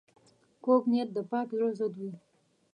[0.63, 2.11] کوږ نیت د پاک زړه ضد وي